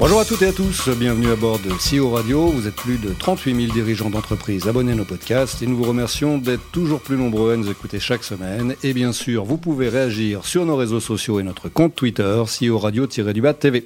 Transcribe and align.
Bonjour 0.00 0.18
à 0.18 0.24
toutes 0.24 0.40
et 0.40 0.46
à 0.46 0.52
tous, 0.54 0.88
bienvenue 0.88 1.30
à 1.30 1.36
bord 1.36 1.58
de 1.58 1.68
CEO 1.68 2.08
Radio. 2.08 2.46
Vous 2.46 2.66
êtes 2.66 2.74
plus 2.74 2.96
de 2.96 3.10
38 3.10 3.66
000 3.66 3.74
dirigeants 3.74 4.08
d'entreprise 4.08 4.66
abonnés 4.66 4.92
à 4.92 4.94
nos 4.94 5.04
podcasts 5.04 5.60
et 5.60 5.66
nous 5.66 5.76
vous 5.76 5.84
remercions 5.84 6.38
d'être 6.38 6.62
toujours 6.72 7.02
plus 7.02 7.18
nombreux 7.18 7.52
à 7.52 7.56
nous 7.58 7.70
écouter 7.70 8.00
chaque 8.00 8.24
semaine. 8.24 8.74
Et 8.82 8.94
bien 8.94 9.12
sûr, 9.12 9.44
vous 9.44 9.58
pouvez 9.58 9.90
réagir 9.90 10.46
sur 10.46 10.64
nos 10.64 10.76
réseaux 10.76 11.00
sociaux 11.00 11.38
et 11.38 11.42
notre 11.42 11.68
compte 11.68 11.94
Twitter, 11.94 12.42
CEO 12.46 12.78
Radio-du-Bas 12.78 13.52
TV. 13.52 13.84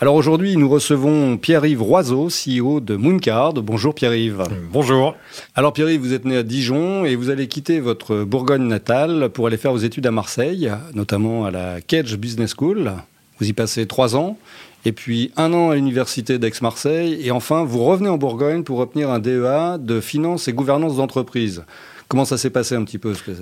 Alors 0.00 0.14
aujourd'hui, 0.14 0.56
nous 0.56 0.68
recevons 0.68 1.36
Pierre-Yves 1.36 1.82
Roiseau, 1.82 2.28
CEO 2.28 2.78
de 2.78 2.94
Mooncard. 2.94 3.54
Bonjour 3.54 3.96
Pierre-Yves. 3.96 4.44
Bonjour. 4.70 5.16
Alors 5.56 5.72
Pierre-Yves, 5.72 6.00
vous 6.00 6.12
êtes 6.12 6.24
né 6.24 6.36
à 6.36 6.44
Dijon 6.44 7.04
et 7.04 7.16
vous 7.16 7.30
allez 7.30 7.48
quitter 7.48 7.80
votre 7.80 8.22
Bourgogne 8.22 8.68
natale 8.68 9.28
pour 9.30 9.48
aller 9.48 9.56
faire 9.56 9.72
vos 9.72 9.78
études 9.78 10.06
à 10.06 10.12
Marseille, 10.12 10.70
notamment 10.94 11.46
à 11.46 11.50
la 11.50 11.80
Cage 11.80 12.16
Business 12.16 12.54
School. 12.56 12.92
Vous 13.40 13.48
y 13.48 13.52
passez 13.52 13.86
trois 13.86 14.14
ans 14.14 14.38
et 14.84 14.92
puis 14.92 15.32
un 15.36 15.52
an 15.52 15.70
à 15.70 15.74
l'université 15.74 16.38
d'Aix-Marseille, 16.38 17.18
et 17.22 17.30
enfin 17.30 17.64
vous 17.64 17.84
revenez 17.84 18.08
en 18.08 18.18
Bourgogne 18.18 18.62
pour 18.62 18.78
obtenir 18.78 19.10
un 19.10 19.18
DEA 19.18 19.78
de 19.78 20.00
finance 20.00 20.48
et 20.48 20.52
gouvernance 20.52 20.96
d'entreprise. 20.96 21.64
Comment 22.08 22.24
ça 22.24 22.38
s'est 22.38 22.50
passé 22.50 22.74
un 22.74 22.84
petit 22.84 22.98
peu? 22.98 23.12
Que 23.12 23.32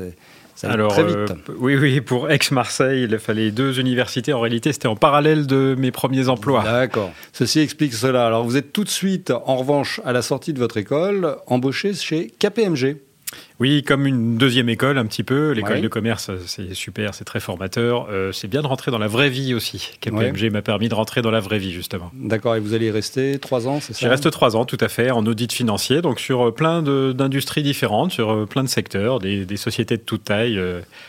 ça 0.57 0.71
Alors, 0.71 0.91
très 0.91 1.05
vite. 1.05 1.17
Euh, 1.17 1.55
oui, 1.59 1.77
oui, 1.77 2.01
pour 2.01 2.31
Aix-Marseille, 2.31 3.07
il 3.09 3.19
fallait 3.19 3.53
deux 3.53 3.79
universités. 3.79 4.33
En 4.33 4.41
réalité, 4.41 4.73
c'était 4.73 4.89
en 4.89 4.97
parallèle 4.97 5.47
de 5.47 5.77
mes 5.79 5.93
premiers 5.93 6.29
emplois. 6.29 6.65
D'accord. 6.65 7.13
Ceci 7.33 7.61
explique 7.61 7.95
cela. 7.95 8.27
Alors, 8.27 8.45
vous 8.45 8.57
êtes 8.57 8.73
tout 8.73 8.83
de 8.83 8.89
suite, 8.89 9.31
en 9.31 9.57
revanche, 9.57 10.01
à 10.05 10.13
la 10.13 10.23
sortie 10.23 10.53
de 10.53 10.59
votre 10.59 10.79
école, 10.79 11.37
embauché 11.47 11.95
chez 11.95 12.33
KPMG. 12.39 12.97
Oui, 13.59 13.83
comme 13.83 14.07
une 14.07 14.37
deuxième 14.37 14.69
école 14.69 14.99
un 14.99 15.07
petit 15.07 15.23
peu. 15.23 15.53
L'école 15.53 15.81
de 15.81 15.89
commerce, 15.89 16.31
c'est 16.47 16.75
super, 16.75 17.15
c'est 17.15 17.25
très 17.25 17.41
formateur. 17.41 18.07
Euh, 18.11 18.31
c'est 18.31 18.49
bien 18.49 18.61
de 18.61 18.67
rentrer 18.67 18.91
dans 18.91 18.99
la 18.99 19.09
vraie 19.09 19.31
vie 19.31 19.55
aussi. 19.55 19.93
KPMG 20.01 20.51
m'a 20.51 20.63
permis 20.63 20.89
de 20.89 20.95
rentrer 20.95 21.23
dans 21.23 21.31
la 21.31 21.41
vraie 21.41 21.59
vie, 21.59 21.73
justement. 21.73 22.11
D'accord, 22.15 22.55
et 22.57 22.61
vous 22.61 22.75
allez 22.75 22.87
y 22.87 22.91
rester 22.91 23.39
trois 23.39 23.67
ans, 23.67 23.81
c'est 23.81 23.95
ça? 23.95 24.01
Je 24.03 24.09
reste 24.09 24.31
trois 24.31 24.57
ans, 24.57 24.65
tout 24.65 24.77
à 24.81 24.89
fait, 24.89 25.11
en 25.11 25.25
audit 25.25 25.53
financier, 25.53 26.03
donc 26.03 26.21
sur 26.21 26.49
euh, 26.49 26.51
plein 26.53 26.83
d'industries 26.83 27.63
différentes, 27.63 28.13
sur 28.13 28.31
euh, 28.31 28.47
plein 28.47 28.63
de 28.63 28.69
secteurs, 28.69 29.19
des, 29.21 29.57
sociétés 29.57 29.97
de 29.97 30.03
toute 30.03 30.25
taille, 30.25 30.61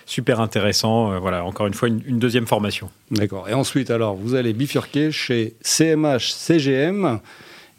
super 0.06 0.40
intéressant. 0.40 1.20
voilà, 1.20 1.44
encore 1.44 1.68
une 1.68 1.74
fois, 1.74 1.90
une, 1.90 2.02
une 2.06 2.20
deuxième 2.20 2.48
formation. 2.48 2.90
D'accord, 3.12 3.50
et 3.50 3.54
ensuite, 3.54 3.92
alors, 3.92 4.16
vous 4.16 4.36
allez 4.36 4.54
bifurquer 4.54 5.12
chez 5.12 5.56
CMH 5.62 6.32
CGM, 6.32 7.20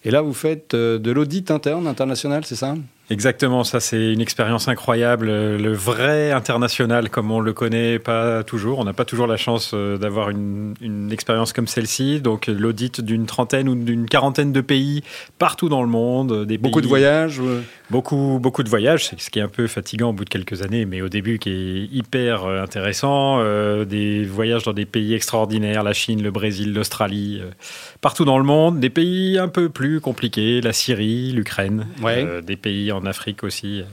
et 0.05 0.11
là, 0.11 0.21
vous 0.21 0.35
faites 0.35 0.77
de 0.77 1.11
l'audit 1.11 1.51
interne, 1.51 1.87
international, 1.87 2.45
c'est 2.45 2.55
ça? 2.55 2.75
Exactement, 3.11 3.65
ça 3.65 3.81
c'est 3.81 4.13
une 4.13 4.21
expérience 4.21 4.69
incroyable. 4.69 5.29
Le 5.29 5.73
vrai 5.73 6.31
international, 6.31 7.09
comme 7.09 7.31
on 7.31 7.41
le 7.41 7.55
connaît 7.55 7.99
pas 7.99 8.43
toujours, 8.43 8.81
on 8.81 8.85
n'a 8.85 8.93
pas 8.93 9.07
toujours 9.07 9.27
la 9.27 9.39
chance 9.39 9.71
euh, 9.73 9.97
d'avoir 9.97 10.29
une, 10.29 10.75
une, 10.83 11.11
expérience 11.11 11.55
comme 11.55 11.67
celle-ci. 11.67 12.21
Donc 12.21 12.49
l'audit 12.49 13.01
d'une 13.01 13.25
trentaine 13.25 13.67
ou 13.71 13.75
d'une 13.75 14.07
quarantaine 14.07 14.53
de 14.53 14.61
pays 14.61 15.03
partout 15.39 15.71
dans 15.71 15.81
le 15.81 15.89
monde. 15.89 16.45
Des 16.45 16.59
beaucoup 16.59 16.83
de 16.83 16.87
voyages 16.87 17.41
Beaucoup, 17.91 18.39
beaucoup 18.39 18.63
de 18.63 18.69
voyages, 18.69 19.13
ce 19.17 19.31
qui 19.31 19.39
est 19.39 19.43
un 19.43 19.49
peu 19.49 19.67
fatigant 19.67 20.11
au 20.11 20.13
bout 20.13 20.27
de 20.27 20.29
quelques 20.29 20.61
années, 20.61 20.85
mais 20.85 21.01
au 21.01 21.09
début 21.09 21.39
qui 21.39 21.49
est 21.49 21.85
hyper 21.91 22.45
euh, 22.45 22.63
intéressant. 22.63 23.39
Euh, 23.39 23.87
des 23.87 24.25
voyages 24.25 24.65
dans 24.65 24.75
des 24.75 24.85
pays 24.85 25.15
extraordinaires, 25.15 25.83
la 25.83 25.95
Chine, 25.95 26.23
le 26.23 26.31
Brésil, 26.31 26.75
l'Australie, 26.75 27.41
partout 28.03 28.27
dans 28.27 28.37
le 28.37 28.45
monde. 28.45 28.81
Des 28.81 28.91
pays 28.91 29.39
un 29.39 29.49
peu 29.49 29.71
plus 29.71 30.03
compliqués, 30.03 30.61
la 30.61 30.75
Syrie, 30.75 31.33
l'Ukraine, 31.33 31.87
des 32.47 32.57
pays 32.57 32.93
en 32.93 32.98
en 32.99 33.07
Afrique 33.07 33.45
aussi 33.45 33.81
euh, 33.81 33.85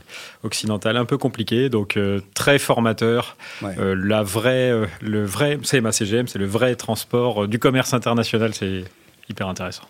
occidentale, 0.44 0.98
un 0.98 1.06
peu 1.06 1.18
compliqué, 1.18 1.70
donc 1.70 1.98
euh, 1.98 2.20
très 2.34 2.60
formateur. 2.60 3.38
Euh, 3.64 3.96
la 3.96 4.24
vraie, 4.24 4.74
le 5.02 5.26
vrai 5.26 5.58
CMA-CGM, 5.58 6.28
c'est 6.28 6.40
le 6.40 6.46
vrai 6.46 6.76
transport 6.76 7.48
du 7.48 7.60
commerce 7.60 7.94
international, 7.94 8.54
c'est 8.54 8.84
hyper 9.30 9.48
intéressant. 9.48 9.84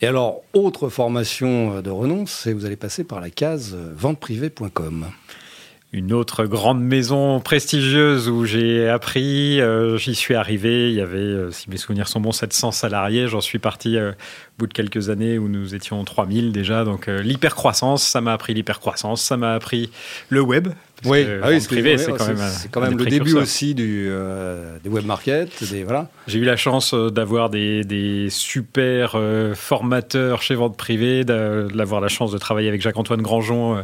Et 0.00 0.06
alors, 0.06 0.42
autre 0.52 0.88
formation 0.88 1.80
de 1.80 1.90
renom, 1.90 2.26
c'est 2.26 2.52
vous 2.52 2.64
allez 2.64 2.76
passer 2.76 3.04
par 3.04 3.20
la 3.20 3.30
case 3.30 3.76
venteprivée.com 3.94 5.06
une 5.92 6.12
autre 6.12 6.44
grande 6.44 6.82
maison 6.82 7.40
prestigieuse 7.40 8.28
où 8.28 8.44
j'ai 8.44 8.88
appris. 8.88 9.60
J'y 9.96 10.14
suis 10.14 10.34
arrivé. 10.34 10.90
Il 10.90 10.96
y 10.96 11.00
avait, 11.00 11.50
si 11.50 11.68
mes 11.68 11.76
souvenirs 11.76 12.08
sont 12.08 12.20
bons, 12.20 12.32
700 12.32 12.70
salariés. 12.70 13.26
J'en 13.26 13.40
suis 13.40 13.58
parti 13.58 13.98
bout 14.60 14.66
de 14.66 14.74
quelques 14.74 15.08
années 15.08 15.38
où 15.38 15.48
nous 15.48 15.74
étions 15.74 16.04
3000 16.04 16.52
déjà. 16.52 16.84
Donc 16.84 17.08
euh, 17.08 17.22
l'hypercroissance, 17.22 18.02
ça 18.02 18.20
m'a 18.20 18.34
appris 18.34 18.54
l'hypercroissance, 18.54 19.22
ça 19.22 19.36
m'a 19.36 19.54
appris 19.54 19.90
le 20.28 20.42
web. 20.42 20.68
Oui, 21.06 21.26
ah 21.42 21.48
oui 21.48 21.62
c'est 21.62 21.68
quand 22.12 22.26
même, 22.26 22.38
quand 22.70 22.80
même 22.82 22.98
le 22.98 23.06
début 23.06 23.32
aussi 23.32 23.74
du, 23.74 24.08
euh, 24.10 24.76
des 24.84 24.90
web 24.90 25.06
market. 25.06 25.48
voilà. 25.82 26.10
J'ai 26.26 26.38
eu 26.38 26.44
la 26.44 26.56
chance 26.56 26.92
euh, 26.92 27.08
d'avoir 27.08 27.48
des, 27.48 27.84
des, 27.84 28.28
super 28.28 29.18
formateurs 29.54 30.42
chez 30.42 30.54
Vente 30.54 30.76
Privée, 30.76 31.24
d'avoir 31.24 32.02
la 32.02 32.08
chance 32.08 32.32
de 32.32 32.36
travailler 32.36 32.68
avec 32.68 32.82
Jacques-Antoine 32.82 33.22
Grandjean 33.22 33.82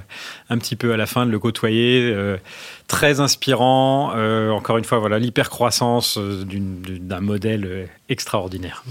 un 0.51 0.59
petit 0.59 0.77
peu 0.77 0.93
à 0.93 0.99
la 0.99 1.07
fin, 1.07 1.25
de 1.25 1.31
le 1.31 1.39
côtoyer 1.39 1.96
travailler 1.97 2.39
très 2.87 3.21
inspirant. 3.21 4.13
encore 4.51 4.79
une 4.79 4.85
fois, 4.85 4.99
voilà 4.99 5.19
l'hypercroissance 5.19 6.19
d'un 6.19 7.21
modèle 7.21 7.89
extraordinaire. 8.09 8.85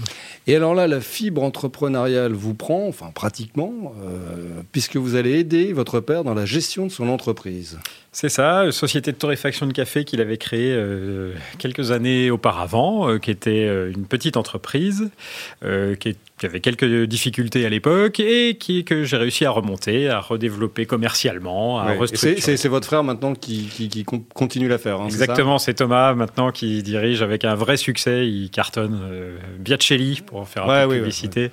Et 0.46 0.54
alors 0.54 0.74
là, 0.74 0.86
la 0.86 1.00
fibre 1.00 1.42
entrepreneuriale 1.42 2.32
vous 2.32 2.54
prend, 2.54 2.86
enfin 2.86 3.10
pratiquement, 3.14 3.94
euh, 4.04 4.60
puisque 4.72 4.96
vous 4.96 5.16
allez 5.16 5.38
aider 5.38 5.72
votre 5.72 6.00
père 6.00 6.22
dans 6.22 6.34
la 6.34 6.44
gestion 6.44 6.86
de 6.86 6.92
son 6.92 7.08
entreprise. 7.08 7.78
C'est 8.12 8.28
ça, 8.28 8.64
une 8.64 8.72
société 8.72 9.12
de 9.12 9.16
torréfaction 9.16 9.66
de 9.66 9.72
café 9.72 10.04
qu'il 10.04 10.20
avait 10.20 10.36
créée 10.36 10.72
euh, 10.72 11.34
quelques 11.58 11.90
années 11.90 12.30
auparavant, 12.30 13.08
euh, 13.08 13.18
qui 13.18 13.30
était 13.30 13.66
une 13.90 14.06
petite 14.06 14.36
entreprise, 14.36 15.10
qui 15.62 16.08
est 16.08 16.16
qui 16.38 16.44
avait 16.44 16.60
quelques 16.60 17.04
difficultés 17.04 17.64
à 17.64 17.70
l'époque 17.70 18.20
et 18.20 18.56
qui, 18.56 18.84
que 18.84 19.04
j'ai 19.04 19.16
réussi 19.16 19.46
à 19.46 19.50
remonter, 19.50 20.10
à 20.10 20.20
redévelopper 20.20 20.84
commercialement, 20.84 21.78
à 21.78 21.94
restructurer. 21.94 22.56
C'est 22.56 22.68
votre 22.68 22.86
frère 22.86 23.02
maintenant 23.02 23.34
qui, 23.34 23.70
qui, 23.72 23.85
continue 24.34 24.68
l'affaire. 24.68 25.00
Hein, 25.00 25.06
Exactement, 25.06 25.58
c'est 25.58 25.74
Thomas 25.74 26.14
maintenant 26.14 26.52
qui 26.52 26.82
dirige 26.82 27.22
avec 27.22 27.44
un 27.44 27.54
vrai 27.54 27.76
succès. 27.76 28.28
Il 28.28 28.50
cartonne 28.50 28.98
euh, 29.02 29.38
Biacelli, 29.58 30.22
pour 30.24 30.46
faire 30.48 30.68
un 30.68 30.86
peu 30.86 30.94
de 30.94 30.98
publicité. 30.98 31.50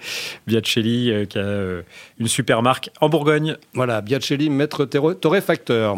Biacelli 0.48 1.12
euh, 1.12 1.26
qui 1.26 1.38
a 1.38 1.42
euh, 1.42 1.82
une 2.20 2.28
super 2.28 2.62
marque 2.62 2.90
en 3.02 3.10
Bourgogne. 3.10 3.58
Voilà, 3.74 4.02
Biacelli, 4.02 4.50
maître 4.50 4.86
torréfacteur. 4.86 5.98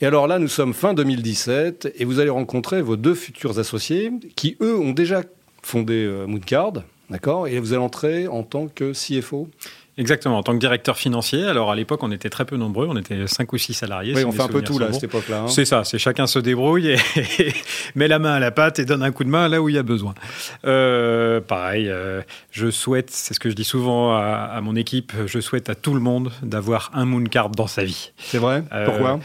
Et 0.00 0.06
alors 0.06 0.26
là, 0.26 0.38
nous 0.38 0.48
sommes 0.48 0.74
fin 0.74 0.94
2017 0.94 1.94
et 1.96 2.04
vous 2.04 2.20
allez 2.20 2.30
rencontrer 2.30 2.82
vos 2.82 2.96
deux 2.96 3.14
futurs 3.14 3.58
associés 3.58 4.12
qui, 4.36 4.56
eux, 4.60 4.76
ont 4.76 4.92
déjà 4.92 5.22
fondé 5.62 6.08
Mooncard. 6.26 6.82
D'accord? 7.10 7.46
Et 7.46 7.58
vous 7.60 7.72
allez 7.72 7.82
entrer 7.82 8.26
en 8.26 8.42
tant 8.42 8.66
que 8.66 8.92
CFO 8.92 9.48
Exactement, 9.98 10.36
en 10.36 10.42
tant 10.42 10.52
que 10.52 10.58
directeur 10.58 10.98
financier. 10.98 11.44
Alors 11.44 11.70
à 11.70 11.74
l'époque, 11.74 12.02
on 12.02 12.12
était 12.12 12.28
très 12.28 12.44
peu 12.44 12.56
nombreux, 12.56 12.86
on 12.86 12.96
était 12.98 13.26
5 13.26 13.50
ou 13.52 13.58
6 13.58 13.72
salariés. 13.72 14.12
Oui, 14.14 14.24
on 14.24 14.32
fait 14.32 14.42
un 14.42 14.48
peu 14.48 14.60
tout 14.60 14.78
là, 14.78 14.88
à 14.88 14.92
cette 14.92 15.04
époque-là. 15.04 15.42
Hein. 15.42 15.48
C'est 15.48 15.64
ça, 15.64 15.84
c'est 15.84 15.98
chacun 15.98 16.26
se 16.26 16.38
débrouille 16.38 16.88
et 16.88 16.98
met 17.94 18.06
la 18.06 18.18
main 18.18 18.34
à 18.34 18.38
la 18.38 18.50
pâte 18.50 18.78
et 18.78 18.84
donne 18.84 19.02
un 19.02 19.10
coup 19.10 19.24
de 19.24 19.30
main 19.30 19.48
là 19.48 19.62
où 19.62 19.70
il 19.70 19.74
y 19.74 19.78
a 19.78 19.82
besoin. 19.82 20.14
Euh, 20.66 21.40
pareil, 21.40 21.88
euh, 21.88 22.20
je 22.50 22.70
souhaite, 22.70 23.10
c'est 23.10 23.32
ce 23.32 23.40
que 23.40 23.48
je 23.48 23.54
dis 23.54 23.64
souvent 23.64 24.14
à, 24.14 24.60
mon 24.62 24.76
équipe, 24.76 25.12
je 25.26 25.40
souhaite 25.40 25.70
à 25.70 25.74
tout 25.74 25.94
le 25.94 26.00
monde 26.00 26.30
d'avoir 26.42 26.90
un 26.92 27.06
Mooncard 27.06 27.48
dans 27.48 27.66
sa 27.66 27.84
vie. 27.84 28.12
C'est 28.18 28.38
vrai? 28.38 28.64
Euh, 28.72 28.84
Pourquoi? 28.84 29.20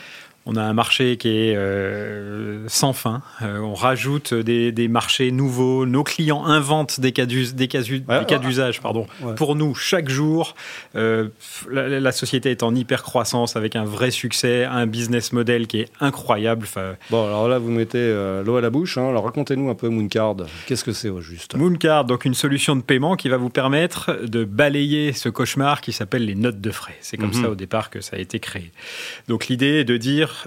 On 0.45 0.55
a 0.55 0.63
un 0.63 0.73
marché 0.73 1.17
qui 1.17 1.29
est 1.29 1.55
euh, 1.55 2.67
sans 2.67 2.93
fin. 2.93 3.21
Euh, 3.43 3.59
on 3.59 3.75
rajoute 3.75 4.33
des, 4.33 4.87
marchés 4.87 5.31
nouveaux. 5.31 5.85
Nos 5.85 6.03
clients 6.03 6.45
inventent 6.45 6.99
des 6.99 7.11
cas 7.11 7.25
d'usage 7.25 8.81
pardon, 8.81 9.05
pour 9.35 9.55
nous 9.55 9.75
chaque 9.75 10.09
jour. 10.09 10.55
Euh, 10.95 11.29
la, 11.69 12.11
société 12.11 12.51
est 12.51 12.63
en 12.63 12.73
hyper 12.73 13.03
croissance 13.03 13.55
avec 13.55 13.75
un 13.75 13.85
vrai 13.85 14.09
succès, 14.11 14.65
un 14.65 14.87
business 14.87 15.31
model 15.31 15.67
qui 15.67 15.81
est 15.81 15.89
incroyable. 15.99 16.67
bon, 17.09 17.25
alors 17.25 17.47
là, 17.47 17.59
vous 17.59 17.69
mettez 17.69 18.11
l'eau 18.43 18.57
à 18.57 18.61
la 18.61 18.69
bouche. 18.69 18.97
Hein. 18.97 19.09
Alors 19.09 19.25
racontez-nous 19.25 19.69
un 19.69 19.75
peu 19.75 19.89
Mooncard. 19.89 20.37
Qu'est-ce 20.65 20.83
que 20.83 20.93
c'est 20.93 21.09
au 21.09 21.21
juste? 21.21 21.55
Mooncard, 21.55 22.05
donc 22.05 22.25
une 22.25 22.33
solution 22.33 22.75
de 22.75 22.81
paiement 22.81 23.15
qui 23.15 23.29
va 23.29 23.37
vous 23.37 23.49
permettre 23.49 24.25
de 24.25 24.43
balayer 24.43 25.13
ce 25.13 25.29
cauchemar 25.29 25.81
qui 25.81 25.93
s'appelle 25.93 26.25
les 26.25 26.35
notes 26.35 26.59
de 26.59 26.71
frais. 26.71 26.97
C'est 27.01 27.17
comme 27.17 27.27
mhm. 27.27 27.43
ça 27.43 27.49
au 27.49 27.55
départ 27.55 27.89
que 27.91 28.01
ça 28.01 28.17
a 28.17 28.19
été 28.19 28.39
créé. 28.39 28.71
Donc 29.27 29.47
l'idée 29.47 29.79
est 29.79 29.85
de 29.85 29.97
dire 29.97 30.40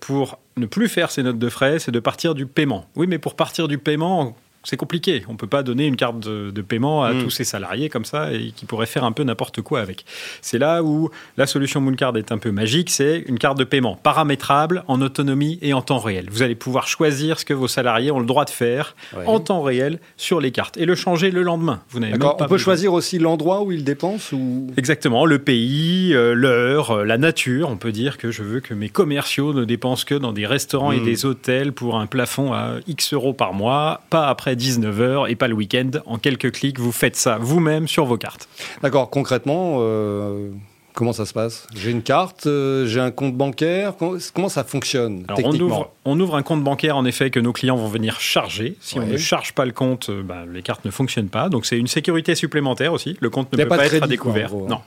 pour 0.00 0.38
ne 0.56 0.66
plus 0.66 0.88
faire 0.88 1.10
ces 1.10 1.22
notes 1.22 1.38
de 1.38 1.48
frais, 1.48 1.78
c'est 1.78 1.92
de 1.92 2.00
partir 2.00 2.34
du 2.34 2.46
paiement. 2.46 2.86
Oui, 2.96 3.06
mais 3.06 3.18
pour 3.18 3.34
partir 3.34 3.68
du 3.68 3.78
paiement, 3.78 4.36
c'est 4.68 4.76
compliqué. 4.76 5.24
On 5.28 5.32
ne 5.32 5.38
peut 5.38 5.46
pas 5.46 5.62
donner 5.62 5.86
une 5.86 5.96
carte 5.96 6.20
de, 6.20 6.60
paiement 6.60 7.02
à 7.02 7.14
mm. 7.14 7.22
tous 7.22 7.30
ces 7.30 7.44
salariés 7.44 7.88
comme 7.88 8.04
ça 8.04 8.32
et 8.34 8.52
qui 8.54 8.66
pourraient 8.66 8.86
faire 8.86 9.04
un 9.04 9.12
peu 9.12 9.22
n'importe 9.22 9.62
quoi 9.62 9.80
avec. 9.80 10.04
C'est 10.42 10.58
là 10.58 10.82
où 10.82 11.10
la 11.38 11.46
solution 11.46 11.80
Mooncard 11.80 12.16
est 12.18 12.32
un 12.32 12.38
peu 12.38 12.50
magique. 12.50 12.90
C'est 12.90 13.24
une 13.26 13.38
carte 13.38 13.56
de 13.56 13.64
paiement 13.64 13.96
paramétrable, 13.96 14.84
en 14.86 15.00
autonomie 15.00 15.58
et 15.62 15.72
en 15.72 15.80
temps 15.80 15.98
réel. 15.98 16.26
Vous 16.30 16.42
allez 16.42 16.54
pouvoir 16.54 16.86
choisir 16.86 17.40
ce 17.40 17.46
que 17.46 17.54
vos 17.54 17.66
salariés 17.66 18.10
ont 18.10 18.20
le 18.20 18.26
droit 18.26 18.44
de 18.44 18.50
faire 18.50 18.94
en 19.26 19.40
temps 19.40 19.62
réel 19.62 20.00
sur 20.18 20.38
les 20.40 20.50
cartes 20.50 20.76
et 20.76 20.84
le 20.84 20.94
changer 20.94 21.30
le 21.30 21.42
lendemain. 21.42 21.80
Vous 21.88 22.00
n'avez 22.00 22.22
On 22.22 22.46
peut 22.46 22.58
choisir 22.58 22.92
aussi 22.92 23.18
l'endroit 23.18 23.62
où 23.62 23.72
ils 23.72 23.84
dépensent 23.84 24.36
ou... 24.36 24.66
Exactement, 24.76 25.24
le 25.24 25.38
pays, 25.38 26.12
euh, 26.12 26.34
l'heure, 26.34 26.90
euh, 26.90 27.04
la 27.04 27.16
nature. 27.16 27.70
On 27.70 27.76
peut 27.76 27.92
dire 27.92 28.18
que 28.18 28.30
je 28.30 28.42
veux 28.42 28.60
que 28.60 28.74
mes 28.74 28.90
commerciaux 28.90 29.54
ne 29.54 29.64
dépensent 29.64 30.04
que 30.04 30.14
dans 30.14 30.32
des 30.32 30.46
restaurants 30.46 30.92
et 30.92 31.00
mm. 31.00 31.04
des 31.04 31.24
hôtels 31.24 31.72
pour 31.72 31.98
un 31.98 32.06
plafond 32.06 32.52
à 32.52 32.74
X 32.86 33.14
euros 33.14 33.32
par 33.32 33.54
mois, 33.54 34.02
pas 34.10 34.28
après 34.28 34.56
19h 34.58 35.30
et 35.30 35.36
pas 35.36 35.48
le 35.48 35.54
week-end. 35.54 35.90
En 36.06 36.18
quelques 36.18 36.52
clics, 36.52 36.78
vous 36.78 36.92
faites 36.92 37.16
ça 37.16 37.38
vous-même 37.40 37.88
sur 37.88 38.04
vos 38.04 38.16
cartes. 38.16 38.48
D'accord, 38.82 39.10
concrètement, 39.10 39.78
euh, 39.78 40.50
comment 40.94 41.12
ça 41.12 41.26
se 41.26 41.32
passe? 41.32 41.66
J'ai 41.74 41.90
une 41.90 42.02
carte, 42.02 42.46
euh, 42.46 42.86
j'ai 42.86 43.00
un 43.00 43.10
compte 43.10 43.36
bancaire, 43.36 43.94
comment, 44.34 44.48
ça 44.48 44.64
fonctionne 44.64 45.24
techniquement? 45.24 45.92
on 46.04 46.18
ouvre, 46.18 46.36
un 46.36 46.42
compte 46.42 46.64
bancaire 46.64 46.96
en 46.96 47.04
effet 47.04 47.30
que 47.30 47.40
nos 47.40 47.52
clients 47.52 47.76
vont 47.76 47.88
venir 47.88 48.20
charger. 48.20 48.76
Si 48.80 48.98
on 48.98 49.06
ne 49.06 49.16
charge 49.16 49.52
pas 49.52 49.64
le 49.64 49.72
compte, 49.72 50.10
euh, 50.10 50.22
ben, 50.22 50.46
les 50.52 50.62
cartes 50.62 50.84
ne 50.84 50.90
fonctionnent 50.90 51.28
pas. 51.28 51.48
Donc 51.48 51.66
c'est 51.66 51.78
une 51.78 51.86
sécurité 51.86 52.34
supplémentaire 52.34 52.92
aussi. 52.92 53.16
Le 53.20 53.30
compte 53.30 53.52
ne 53.52 53.56
peut 53.56 53.68
pas, 53.68 53.86
être 53.86 54.02
à 54.02 54.06
découvert. 54.06 54.52
non. 54.54 54.80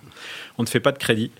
On 0.58 0.64
ne 0.64 0.68
fait 0.68 0.80
pas 0.80 0.92
de 0.92 0.98
crédit, 0.98 1.32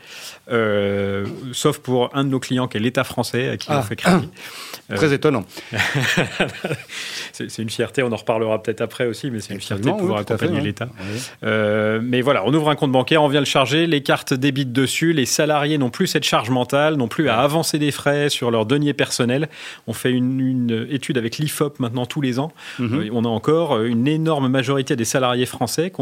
euh, 0.52 1.26
sauf 1.54 1.80
pour 1.80 2.10
un 2.16 2.24
de 2.24 2.30
nos 2.30 2.40
clients 2.40 2.68
qui 2.68 2.78
est 2.78 2.80
l'État 2.80 3.04
français 3.04 3.50
à 3.50 3.58
qui 3.58 3.70
on 3.70 3.76
ah. 3.76 3.82
fait 3.82 3.96
crédit. 3.96 4.30
Très 4.96 5.14
étonnant. 5.14 5.46
c'est 7.32 7.58
une 7.60 7.70
fierté, 7.70 8.04
on 8.04 8.12
en 8.12 8.16
reparlera 8.16 8.62
peut-être 8.62 8.82
après 8.82 9.06
aussi, 9.06 9.32
mais 9.32 9.40
c'est 9.40 9.54
une 9.54 9.62
fierté 9.62 9.90
de 9.90 9.96
pouvoir 9.96 10.20
accompagner 10.20 10.60
l'État. 10.60 10.90
Euh, 11.44 12.02
mais 12.04 12.22
voilà, 12.22 12.44
on 12.46 12.54
ouvre 12.54 12.70
un 12.70 12.76
compte 12.76 12.92
bancaire, 12.92 13.24
on 13.24 13.30
vient 13.30 13.40
le 13.40 13.46
charger, 13.46 13.88
les 13.88 14.04
cartes 14.04 14.34
débitent 14.34 14.74
dessus, 14.74 15.14
les 15.14 15.26
salariés 15.26 15.78
n'ont 15.78 15.90
plus 15.90 16.08
cette 16.08 16.26
charge 16.26 16.50
mentale, 16.50 16.96
n'ont 16.96 17.08
plus 17.08 17.30
à 17.30 17.40
avancer 17.40 17.80
des 17.80 17.92
frais 17.92 18.30
sur 18.30 18.52
leur 18.52 18.66
denier 18.66 18.94
personnel. 18.94 19.50
On 19.88 19.94
fait 19.94 20.12
une, 20.12 20.88
étude 20.90 21.18
avec 21.18 21.38
l'IFOP 21.38 21.80
maintenant 21.80 22.06
tous 22.06 22.22
les 22.22 22.40
ans. 22.40 22.52
Mhm. 22.80 23.10
On 23.14 23.24
a 23.24 23.30
encore 23.30 23.82
une 23.82 24.08
énorme 24.08 24.48
majorité 24.48 24.96
des 24.96 25.06
salariés 25.06 25.46
français 25.46 25.92
qui 25.92 26.02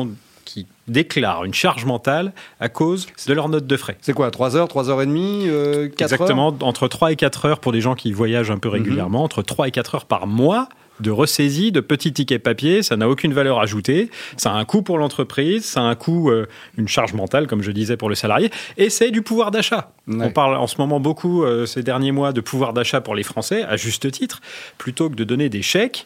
déclarent 0.88 1.46
une 1.46 1.54
charge 1.54 1.86
mentale 1.86 2.34
à 2.60 2.69
cause 2.69 3.07
de 3.28 3.34
leur 3.34 3.50
note 3.50 3.68
de 3.68 3.78
frais. 3.78 3.98
C'est 4.01 4.13
quoi 4.13 4.31
3 4.31 4.56
heures, 4.56 4.68
3 4.68 4.90
heures 4.90 5.01
et 5.01 5.06
demie, 5.06 5.44
4 5.44 5.51
euh, 5.51 5.90
Exactement, 6.00 6.56
entre 6.62 6.88
3 6.88 7.12
et 7.12 7.16
4 7.16 7.46
heures 7.46 7.60
pour 7.60 7.72
des 7.72 7.81
gens 7.81 7.96
qui 7.96 8.12
voyagent 8.12 8.51
un 8.51 8.57
peu 8.57 8.69
mhm. 8.69 8.75
régulièrement, 8.75 9.24
entre 9.24 9.42
3 9.42 9.68
et 9.68 9.72
4 9.72 9.96
heures 9.96 10.06
par 10.06 10.28
mois 10.28 10.69
de 11.00 11.12
ressaisie 11.12 11.72
de 11.72 11.80
petits 11.80 12.12
tickets 12.12 12.44
papier, 12.44 12.84
ça 12.84 12.98
n'a 12.98 13.07
aucune 13.07 13.34
valeur 13.34 13.60
ajoutée, 13.60 14.10
ça 14.38 14.51
a 14.51 14.56
un 14.56 14.66
coût 14.66 14.81
pour 14.81 14.98
l'entreprise, 14.98 15.63
ça 15.66 15.81
a 15.81 15.84
un 15.84 15.96
coût, 15.96 16.30
euh, 16.30 16.46
une 16.78 16.88
charge 16.88 17.13
mentale, 17.13 17.48
comme 17.48 17.62
je 17.62 17.72
disais, 17.72 17.96
pour 17.96 18.10
le 18.10 18.16
salarié, 18.16 18.51
et 18.78 18.90
c'est 18.90 19.12
du 19.12 19.22
pouvoir 19.22 19.51
d'achat. 19.51 19.94
On 20.07 20.31
parle 20.31 20.57
en 20.57 20.68
ce 20.68 20.75
moment 20.78 21.00
beaucoup, 21.00 21.44
euh, 21.44 21.66
ces 21.66 21.84
derniers 21.84 22.12
mois, 22.12 22.34
de 22.34 22.42
pouvoir 22.42 22.74
d'achat 22.74 23.00
pour 23.00 23.16
les 23.16 23.24
Français, 23.24 23.63
à 23.63 23.78
juste 23.78 24.12
titre, 24.12 24.42
plutôt 24.78 25.10
que 25.10 25.16
de 25.16 25.24
donner 25.24 25.50
des 25.50 25.62
chèques 25.62 26.06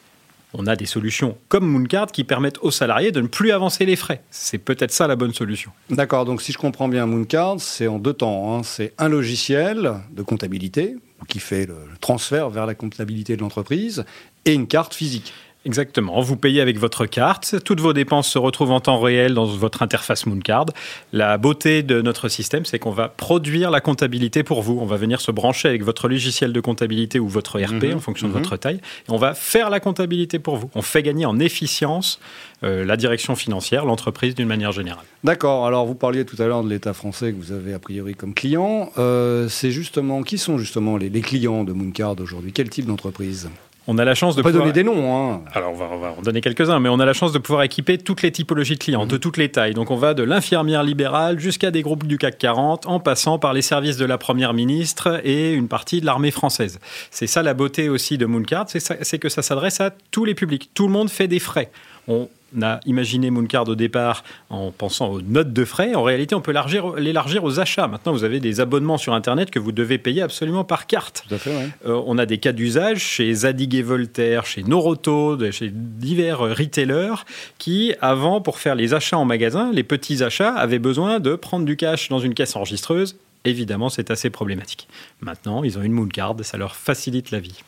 on 0.54 0.68
a 0.68 0.76
des 0.76 0.86
solutions 0.86 1.38
comme 1.50 1.66
Mooncard 1.66 2.08
qui 2.12 2.24
permettent 2.24 2.60
aux 2.62 2.72
salariés 2.72 3.12
de 3.12 3.22
ne 3.22 3.28
plus 3.28 3.52
avancer 3.52 3.86
les 3.86 3.96
frais. 3.96 4.22
C'est 4.30 4.58
peut-être 4.58 4.92
ça 4.92 5.08
la 5.08 5.16
bonne 5.16 5.34
solution. 5.34 5.72
D'accord, 5.90 6.26
donc 6.26 6.42
si 6.42 6.52
je 6.52 6.58
comprends 6.58 6.88
bien, 6.88 7.06
Mooncard, 7.06 7.60
c'est 7.60 7.88
en 7.88 8.00
deux 8.00 8.14
temps. 8.14 8.56
Hein. 8.56 8.64
C'est 8.64 8.94
un 8.98 9.10
logiciel 9.10 9.94
de 10.12 10.24
comptabilité 10.24 10.96
qui 11.28 11.40
fait 11.40 11.66
le 11.66 11.78
transfert 12.02 12.50
vers 12.50 12.66
la 12.66 12.76
comptabilité 12.76 13.36
de 13.36 13.42
l'entreprise 13.42 14.06
et 14.46 14.54
une 14.54 14.68
carte 14.68 14.94
physique. 14.94 15.34
Exactement. 15.66 16.20
Vous 16.20 16.36
payez 16.36 16.60
avec 16.60 16.78
votre 16.78 17.06
carte. 17.06 17.56
Toutes 17.64 17.80
vos 17.80 17.94
dépenses 17.94 18.28
se 18.28 18.38
retrouvent 18.38 18.72
en 18.72 18.82
temps 18.82 19.00
réel 19.00 19.34
dans 19.34 19.46
votre 19.46 19.82
interface 19.82 20.26
Mooncard. 20.26 20.66
La 21.14 21.38
beauté 21.38 21.84
de 21.84 22.02
notre 22.02 22.28
système, 22.28 22.66
c'est 22.66 22.80
qu'on 22.80 22.92
va 22.92 23.08
produire 23.08 23.72
la 23.72 23.80
comptabilité 23.80 24.44
pour 24.44 24.62
vous. 24.62 24.78
On 24.82 24.86
va 24.86 24.98
venir 24.98 25.22
se 25.22 25.32
brancher 25.32 25.70
avec 25.70 25.84
votre 25.84 26.10
logiciel 26.10 26.52
de 26.52 26.60
comptabilité 26.60 27.18
ou 27.18 27.30
votre 27.30 27.60
RP 27.60 27.84
mhm. 27.84 27.96
en 27.96 28.00
fonction 28.00 28.28
de 28.28 28.34
mhm. 28.34 28.40
votre 28.40 28.58
taille. 28.58 28.82
Et 29.08 29.12
on 29.12 29.18
va 29.18 29.34
faire 29.34 29.70
la 29.70 29.80
comptabilité 29.80 30.38
pour 30.38 30.58
vous. 30.58 30.70
On 30.76 30.82
fait 30.82 31.02
gagner 31.02 31.26
en 31.26 31.40
efficience 31.40 32.20
euh, 32.64 32.84
la 32.84 32.98
direction 32.98 33.36
financière, 33.36 33.86
l'entreprise 33.86 34.36
d'une 34.36 34.48
manière 34.48 34.74
générale. 34.74 35.06
D'accord. 35.24 35.66
Alors 35.66 35.86
vous 35.86 35.96
parliez 35.96 36.26
tout 36.26 36.42
à 36.42 36.46
l'heure 36.46 36.64
de 36.64 36.70
l'État 36.70 36.94
français 36.94 37.32
que 37.32 37.38
vous 37.38 37.54
avez 37.54 37.74
a 37.74 37.80
priori 37.80 38.16
comme 38.16 38.34
client. 38.34 38.92
Euh, 38.98 39.48
c'est 39.48 39.72
justement 39.72 40.24
qui 40.24 40.38
sont 40.38 40.58
justement 40.58 40.98
les, 40.98 41.10
les 41.10 41.22
clients 41.22 41.64
de 41.64 41.72
Mooncard 41.72 42.16
aujourd'hui? 42.20 42.52
Quel 42.52 42.70
type 42.70 42.86
d'entreprise? 42.86 43.50
On 43.88 43.98
a 43.98 44.06
la 44.06 44.16
chance 44.16 44.36
de 44.36 44.42
on 44.46 44.50
donner 44.50 44.72
des 44.72 44.84
noms. 44.84 45.16
Hein. 45.16 45.42
Alors, 45.54 45.72
on 45.72 45.76
va, 45.76 45.90
on 45.92 45.98
va, 45.98 46.16
en 46.18 46.22
donner 46.22 46.42
quelques-uns, 46.42 46.80
mais 46.80 46.90
on 46.90 47.00
a 47.00 47.06
la 47.06 47.14
chance 47.14 47.34
de 47.34 47.40
pouvoir 47.40 47.64
équiper 47.64 47.98
toutes 47.98 48.22
les 48.22 48.32
typologies 48.32 48.76
de 48.76 48.80
clients, 48.80 49.06
de 49.06 49.18
toutes 49.18 49.38
les 49.38 49.50
tailles. 49.50 49.74
Donc, 49.74 49.92
on 49.92 49.98
va 49.98 50.14
de 50.14 50.24
l'infirmière 50.24 50.84
libérale 50.84 51.40
jusqu'à 51.40 51.70
des 51.70 51.82
groupes 51.82 52.08
du 52.08 52.18
CAC 52.18 52.38
40, 52.38 52.88
en 52.88 53.00
passant 53.00 53.40
par 53.40 53.54
les 53.54 53.62
services 53.62 53.98
de 53.98 54.06
la 54.06 54.18
Première 54.18 54.54
ministre 54.54 55.20
et 55.24 55.54
une 55.54 55.68
partie 55.68 56.00
de 56.00 56.06
l'armée 56.06 56.32
française. 56.32 56.80
C'est 57.12 57.28
ça 57.28 57.44
la 57.44 57.54
beauté 57.54 57.90
aussi 57.90 58.18
de 58.18 58.26
Mooncard, 58.26 58.68
c'est 58.70 59.20
que 59.20 59.30
ça 59.30 59.42
s'adresse 59.42 59.82
à 59.82 59.92
tous 60.12 60.26
les 60.26 60.36
publics. 60.36 60.70
Tout 60.74 60.88
le 60.88 60.94
monde 60.94 61.10
fait 61.10 61.28
des 61.28 61.40
frais. 61.40 61.70
On, 62.08 62.28
a 62.62 62.80
imaginé 62.86 63.32
Mooncard 63.32 63.68
au 63.68 63.74
départ 63.74 64.24
en 64.52 64.70
pensant 64.70 65.10
aux 65.10 65.22
notes 65.22 65.54
de 65.54 65.66
frais. 65.66 65.96
En 65.96 66.04
réalité, 66.04 66.36
on 66.36 66.42
peut 66.42 66.54
l'élargir 66.98 67.44
aux 67.44 67.60
achats. 67.60 67.88
Maintenant, 67.88 68.12
vous 68.12 68.24
avez 68.24 68.40
des 68.40 68.60
abonnements 68.60 69.00
sur 69.00 69.16
Internet 69.16 69.50
que 69.50 69.58
vous 69.58 69.72
devez 69.72 69.98
payer 69.98 70.22
absolument 70.22 70.64
par 70.64 70.86
carte. 70.86 71.26
Euh, 71.48 72.00
on 72.06 72.20
a 72.20 72.28
des 72.28 72.38
cas 72.38 72.52
d'usage 72.52 73.00
chez 73.00 73.34
Zadig 73.34 73.74
et 73.74 73.82
Voltaire, 73.82 74.46
chez 74.46 74.62
Noroto, 74.62 75.40
chez 75.52 75.72
divers 75.74 76.42
retailers 76.42 77.26
qui, 77.58 77.96
avant, 78.02 78.40
pour 78.40 78.60
faire 78.60 78.76
les 78.76 78.94
achats 78.94 79.18
en 79.18 79.26
magasin, 79.26 79.72
les 79.74 79.84
petits 79.84 80.24
achats, 80.24 80.54
avaient 80.54 80.78
besoin 80.78 81.20
de 81.20 81.34
prendre 81.34 81.66
du 81.66 81.76
cash 81.76 82.10
dans 82.10 82.20
une 82.20 82.36
caisse 82.36 82.56
enregistreuse. 82.56 83.16
Évidemment, 83.46 83.90
c'est 83.90 84.12
assez 84.12 84.30
problématique. 84.30 84.88
Maintenant, 85.22 85.64
ils 85.64 85.78
ont 85.80 85.82
une 85.82 85.92
Mooncard, 85.92 86.36
ça 86.44 86.58
leur 86.58 86.76
facilite 86.76 87.32
la 87.32 87.40
vie. 87.40 87.64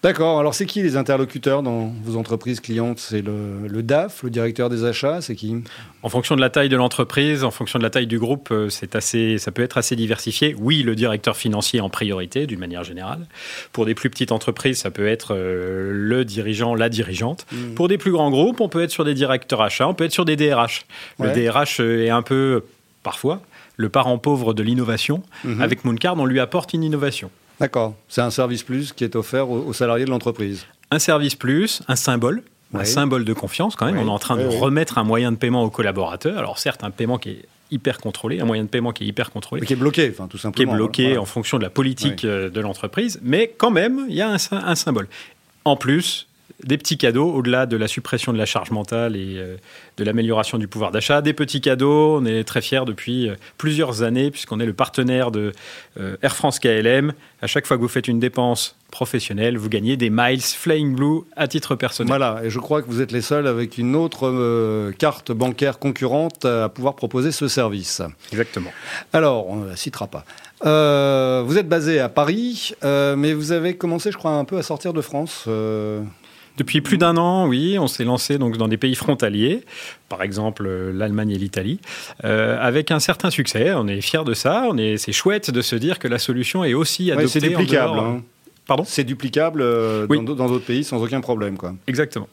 D'accord. 0.00 0.38
Alors, 0.38 0.54
c'est 0.54 0.66
qui 0.66 0.80
les 0.80 0.96
interlocuteurs 0.96 1.64
dans 1.64 1.92
vos 2.04 2.16
entreprises 2.16 2.60
clientes? 2.60 3.00
C'est 3.00 3.20
le, 3.20 3.82
DAF, 3.82 4.22
le 4.22 4.30
directeur 4.30 4.68
des 4.68 4.84
achats? 4.84 5.20
C'est 5.20 5.34
qui? 5.34 5.56
En 6.04 6.08
fonction 6.08 6.36
de 6.36 6.40
la 6.40 6.50
taille 6.50 6.68
de 6.68 6.76
l'entreprise, 6.76 7.42
en 7.42 7.50
fonction 7.50 7.80
de 7.80 7.82
la 7.82 7.90
taille 7.90 8.06
du 8.06 8.20
groupe, 8.20 8.50
euh, 8.52 8.68
c'est 8.68 8.94
assez, 8.94 9.38
ça 9.38 9.50
peut 9.50 9.62
être 9.62 9.76
assez 9.76 9.96
diversifié. 9.96 10.54
Oui, 10.56 10.84
le 10.84 10.94
directeur 10.94 11.36
financier 11.36 11.80
en 11.80 11.90
priorité, 11.90 12.46
d'une 12.46 12.60
manière 12.60 12.84
générale. 12.84 13.26
Pour 13.72 13.86
des 13.86 13.96
plus 13.96 14.08
petites 14.08 14.30
entreprises, 14.30 14.78
ça 14.78 14.92
peut 14.92 15.08
être 15.08 15.34
euh, 15.34 15.90
le 15.92 16.24
dirigeant, 16.24 16.76
la 16.76 16.88
dirigeante. 16.88 17.46
Mmh. 17.50 17.74
Pour 17.74 17.88
des 17.88 17.98
plus 17.98 18.12
grands 18.12 18.30
groupes, 18.30 18.60
on 18.60 18.68
peut 18.68 18.82
être 18.82 18.92
sur 18.92 19.04
des 19.04 19.14
directeurs 19.14 19.62
achats, 19.62 19.88
on 19.88 19.94
peut 19.94 20.04
être 20.04 20.12
sur 20.12 20.24
des 20.24 20.36
DRH. 20.36 20.86
Le 21.18 21.32
DRH 21.32 21.80
euh, 21.80 22.04
est 22.04 22.10
un 22.10 22.22
peu, 22.22 22.62
parfois, 23.02 23.42
le 23.76 23.88
parent 23.88 24.18
pauvre 24.18 24.54
de 24.54 24.62
l'innovation. 24.62 25.24
Mmh. 25.42 25.60
Avec 25.60 25.84
Mooncard, 25.84 26.16
on 26.18 26.24
lui 26.24 26.38
apporte 26.38 26.72
une 26.72 26.84
innovation. 26.84 27.32
D'accord. 27.60 27.94
C'est 28.08 28.20
un 28.20 28.30
service 28.30 28.62
plus 28.62 28.92
qui 28.92 29.04
est 29.04 29.16
offert 29.16 29.50
aux, 29.50 29.72
salariés 29.72 30.04
de 30.04 30.10
l'entreprise. 30.10 30.66
Un 30.90 30.98
service 30.98 31.34
plus, 31.34 31.82
un 31.88 31.96
symbole. 31.96 32.42
Un 32.74 32.84
symbole 32.84 33.24
de 33.24 33.32
confiance 33.32 33.76
quand 33.76 33.86
même. 33.86 33.98
On 33.98 34.06
est 34.06 34.10
en 34.10 34.18
train 34.18 34.36
de 34.36 34.44
remettre 34.44 34.98
un 34.98 35.04
moyen 35.04 35.32
de 35.32 35.36
paiement 35.36 35.62
aux 35.62 35.70
collaborateurs. 35.70 36.38
Alors 36.38 36.58
certes, 36.58 36.84
un 36.84 36.90
paiement 36.90 37.16
qui 37.18 37.30
est 37.30 37.44
hyper 37.70 37.98
contrôlé, 37.98 38.40
un 38.40 38.44
moyen 38.44 38.64
de 38.64 38.68
paiement 38.68 38.92
qui 38.92 39.04
est 39.04 39.06
hyper 39.06 39.30
contrôlé. 39.30 39.64
qui 39.66 39.72
est 39.72 39.76
bloqué, 39.76 40.10
enfin, 40.10 40.26
tout 40.26 40.38
simplement. 40.38 40.72
Qui 40.72 40.74
est 40.74 40.76
bloqué 40.76 41.18
en 41.18 41.24
fonction 41.24 41.58
de 41.58 41.62
la 41.62 41.70
politique 41.70 42.24
euh, 42.24 42.50
de 42.50 42.60
l'entreprise. 42.60 43.18
Mais 43.22 43.54
quand 43.56 43.70
même, 43.70 44.06
il 44.08 44.14
y 44.14 44.22
a 44.22 44.36
un, 44.50 44.74
symbole. 44.74 45.08
En 45.64 45.76
plus, 45.76 46.26
des 46.64 46.76
petits 46.76 46.98
cadeaux, 46.98 47.32
au-delà 47.32 47.66
de 47.66 47.76
la 47.76 47.86
suppression 47.86 48.32
de 48.32 48.38
la 48.38 48.46
charge 48.46 48.72
mentale 48.72 49.14
et 49.14 49.36
euh, 49.36 49.56
de 49.96 50.04
l'amélioration 50.04 50.58
du 50.58 50.66
pouvoir 50.66 50.90
d'achat. 50.90 51.22
Des 51.22 51.32
petits 51.32 51.60
cadeaux, 51.60 52.18
on 52.20 52.24
est 52.24 52.42
très 52.42 52.60
fiers 52.60 52.84
depuis 52.84 53.28
euh, 53.28 53.36
plusieurs 53.58 54.02
années, 54.02 54.30
puisqu'on 54.32 54.58
est 54.58 54.66
le 54.66 54.72
partenaire 54.72 55.30
de 55.30 55.52
euh, 56.00 56.16
Air 56.22 56.34
France 56.34 56.58
KLM. 56.58 57.12
À 57.42 57.46
chaque 57.46 57.66
fois 57.66 57.76
que 57.76 57.82
vous 57.82 57.88
faites 57.88 58.08
une 58.08 58.18
dépense 58.18 58.74
professionnelle, 58.90 59.56
vous 59.56 59.68
gagnez 59.68 59.96
des 59.96 60.10
miles 60.10 60.42
Flying 60.42 60.96
Blue 60.96 61.20
à 61.36 61.46
titre 61.46 61.76
personnel. 61.76 62.08
Voilà, 62.08 62.40
et 62.42 62.50
je 62.50 62.58
crois 62.58 62.82
que 62.82 62.88
vous 62.88 63.00
êtes 63.00 63.12
les 63.12 63.22
seuls 63.22 63.46
avec 63.46 63.78
une 63.78 63.94
autre 63.94 64.90
carte 64.98 65.30
bancaire 65.30 65.78
concurrente 65.78 66.44
à 66.46 66.68
pouvoir 66.68 66.96
proposer 66.96 67.30
ce 67.30 67.46
service. 67.46 68.02
Exactement. 68.32 68.72
Alors, 69.12 69.48
on 69.48 69.56
ne 69.56 69.68
la 69.68 69.76
citera 69.76 70.08
pas. 70.08 70.24
vous 70.62 71.58
êtes 71.58 71.68
basé 71.68 72.00
à 72.00 72.08
Paris, 72.08 72.72
mais 72.82 73.34
vous 73.34 73.52
avez 73.52 73.76
commencé, 73.76 74.10
je 74.10 74.16
crois, 74.16 74.32
un 74.32 74.44
peu 74.44 74.56
à 74.56 74.62
sortir 74.62 74.92
de 74.92 75.02
France. 75.02 75.46
Depuis 76.58 76.80
plus 76.80 76.98
d'un 76.98 77.16
an, 77.16 77.46
oui, 77.46 77.78
on 77.78 77.86
s'est 77.86 78.02
lancé 78.02 78.36
donc 78.36 78.56
dans 78.56 78.66
des 78.66 78.76
pays 78.76 78.96
frontaliers, 78.96 79.64
par 80.08 80.24
exemple 80.24 80.66
euh, 80.66 80.92
l'Allemagne 80.92 81.30
et 81.30 81.38
l'Italie, 81.38 81.78
euh, 82.24 82.58
avec 82.60 82.90
un 82.90 82.98
certain 82.98 83.30
succès. 83.30 83.72
On 83.74 83.86
est 83.86 84.00
fiers 84.00 84.24
de 84.24 84.34
ça. 84.34 84.64
On 84.68 84.76
est, 84.76 84.96
c'est 84.96 85.12
chouette 85.12 85.52
de 85.52 85.62
se 85.62 85.76
dire 85.76 86.00
que 86.00 86.08
la 86.08 86.18
solution 86.18 86.64
est 86.64 86.74
aussi 86.74 87.12
adoptée. 87.12 87.28
c'est 87.28 87.48
duplicable. 87.48 87.98
Hein. 88.00 88.22
Pardon? 88.66 88.82
C'est 88.84 89.04
duplicable 89.04 89.62
euh, 89.62 90.06
dans 90.08 90.48
d'autres 90.48 90.66
pays 90.66 90.82
sans 90.82 91.00
aucun 91.00 91.20
problème, 91.20 91.56
quoi. 91.56 91.74
Exactement. 91.86 92.28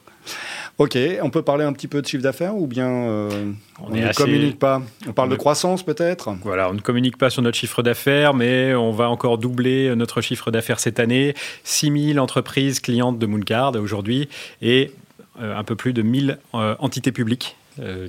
Ok, 0.78 0.98
on 1.22 1.30
peut 1.30 1.42
parler 1.42 1.64
un 1.64 1.72
petit 1.72 1.88
peu 1.88 2.02
de 2.02 2.08
chiffre 2.08 2.24
d'affaires 2.24 2.56
ou 2.58 2.68
bien 2.68 2.90
euh, 2.90 3.52
on, 3.82 3.92
ne 3.92 4.14
communique 4.14 4.60
pas? 4.60 4.82
On 5.08 5.14
parle 5.14 5.30
de 5.30 5.38
croissance 5.38 5.84
peut-être? 5.84 6.36
Voilà, 6.44 6.70
on 6.70 6.74
ne 6.74 6.82
communique 6.82 7.18
pas 7.18 7.30
sur 7.30 7.42
notre 7.42 7.58
chiffre 7.58 7.82
d'affaires, 7.82 8.34
mais 8.34 8.76
on 8.76 8.92
va 8.92 9.10
encore 9.10 9.38
doubler 9.38 9.96
notre 9.96 10.20
chiffre 10.20 10.52
d'affaires 10.52 10.82
cette 10.82 11.00
année. 11.00 11.34
6000 11.64 12.20
entreprises 12.20 12.82
clientes 12.82 13.18
de 13.20 13.26
Mooncard 13.26 13.76
aujourd'hui 13.76 14.28
et 14.62 14.92
un 15.40 15.64
peu 15.64 15.78
plus 15.78 15.94
de 15.94 16.02
1000 16.02 16.40
entités 16.54 17.14
publiques 17.14 17.56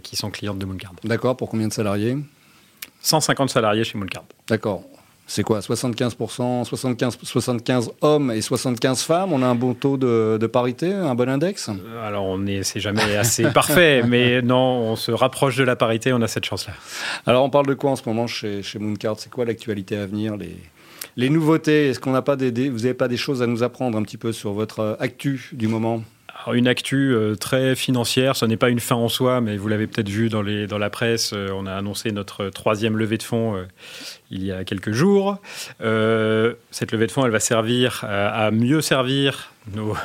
qui 0.02 0.16
sont 0.16 0.30
clientes 0.30 0.58
de 0.58 0.66
Mooncard. 0.66 0.92
D'accord, 1.04 1.36
pour 1.36 1.48
combien 1.48 1.68
de 1.68 1.72
salariés? 1.72 2.16
150 3.00 3.50
salariés 3.50 3.84
chez 3.84 3.96
Mooncard. 3.96 4.24
D'accord. 4.48 4.82
C'est 5.28 5.42
quoi 5.42 5.58
75%, 5.58 6.64
75, 6.64 7.18
75 7.20 7.90
hommes 8.00 8.30
et 8.30 8.40
75 8.40 9.02
femmes? 9.02 9.32
On 9.32 9.42
a 9.42 9.46
un 9.46 9.56
bon 9.56 9.74
taux 9.74 9.96
de, 9.96 10.46
parité, 10.46 10.92
un 10.92 11.16
bon 11.16 11.28
index? 11.28 11.68
Alors, 12.04 12.24
on 12.24 12.46
est, 12.46 12.62
c'est 12.62 12.78
jamais 12.78 13.16
assez 13.16 13.42
parfait, 13.52 14.04
mais 14.06 14.40
non, 14.40 14.56
on 14.56 14.96
se 14.96 15.10
rapproche 15.10 15.56
de 15.56 15.64
la 15.64 15.74
parité, 15.74 16.12
on 16.12 16.22
a 16.22 16.28
cette 16.28 16.44
chance-là. 16.44 16.74
Alors, 17.26 17.44
on 17.44 17.50
parle 17.50 17.66
de 17.66 17.74
quoi 17.74 17.90
en 17.90 17.96
ce 17.96 18.02
moment 18.06 18.28
chez, 18.28 18.62
chez 18.62 18.78
Mooncard? 18.78 19.16
C'est 19.18 19.30
quoi 19.30 19.44
l'actualité 19.44 19.96
à 19.96 20.06
venir 20.06 20.36
les, 20.36 20.56
les 21.16 21.28
nouveautés? 21.28 21.88
Est-ce 21.88 21.98
qu'on 21.98 22.12
n'a 22.12 22.22
pas 22.22 22.36
des, 22.36 22.70
vous 22.70 22.78
n'avez 22.78 22.94
pas 22.94 23.08
des 23.08 23.16
choses 23.16 23.42
à 23.42 23.48
nous 23.48 23.64
apprendre 23.64 23.98
un 23.98 24.02
petit 24.02 24.18
peu 24.18 24.32
sur 24.32 24.52
votre 24.52 24.96
actu 25.00 25.50
du 25.52 25.66
moment? 25.66 26.02
Une 26.52 26.68
actu 26.68 27.12
euh, 27.14 27.34
très 27.34 27.74
financière, 27.74 28.36
ce 28.36 28.44
n'est 28.44 28.56
pas 28.56 28.70
une 28.70 28.80
fin 28.80 28.96
en 28.96 29.08
soi, 29.08 29.40
mais 29.40 29.56
vous 29.56 29.68
l'avez 29.68 29.86
peut-être 29.86 30.08
vu 30.08 30.28
dans, 30.28 30.42
les, 30.42 30.66
dans 30.66 30.78
la 30.78 30.90
presse, 30.90 31.32
euh, 31.32 31.48
on 31.54 31.66
a 31.66 31.72
annoncé 31.72 32.12
notre 32.12 32.48
troisième 32.50 32.96
levée 32.96 33.18
de 33.18 33.22
fonds 33.22 33.56
euh, 33.56 33.64
il 34.30 34.44
y 34.44 34.52
a 34.52 34.64
quelques 34.64 34.92
jours. 34.92 35.38
cette 35.78 36.92
levée 36.92 37.06
de 37.06 37.12
fonds, 37.12 37.24
elle 37.24 37.30
va 37.30 37.40
servir 37.40 38.04
à, 38.08 38.50
mieux 38.50 38.80
servir 38.80 39.52
nos, 39.72 39.96